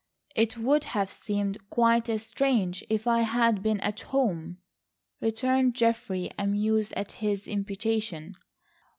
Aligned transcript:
"It 0.35 0.57
would 0.57 0.83
have 0.85 1.11
seemed 1.11 1.59
quite 1.69 2.09
as 2.09 2.25
strange 2.25 2.83
if 2.89 3.05
I 3.05 3.19
had 3.19 3.61
been 3.61 3.79
at 3.81 3.99
home," 3.99 4.57
returned 5.19 5.75
Geoffrey, 5.75 6.31
amused 6.39 6.93
at 6.93 7.11
his 7.11 7.47
imputation. 7.47 8.33